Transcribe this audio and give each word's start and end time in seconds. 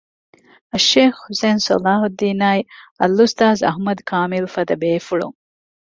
އައްޝައިޚް 0.71 1.19
ޙުސައިން 1.25 1.63
ޞަލާޙުއްދީނާއި 1.67 2.61
އަލްއުސްތާޛް 2.99 3.61
އަޙްމަދު 3.65 4.01
ކާމިލުފަދަ 4.09 4.73
ބޭފުޅުން 4.81 5.37